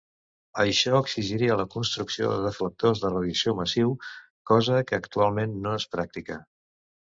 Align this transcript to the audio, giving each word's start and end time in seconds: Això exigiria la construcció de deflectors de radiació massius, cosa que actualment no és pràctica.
Això 0.61 0.93
exigiria 0.99 1.57
la 1.59 1.65
construcció 1.75 2.31
de 2.31 2.39
deflectors 2.47 3.03
de 3.05 3.13
radiació 3.13 3.55
massius, 3.61 4.17
cosa 4.53 4.83
que 4.91 5.01
actualment 5.03 5.57
no 5.69 5.79
és 5.83 5.89
pràctica. 5.95 6.43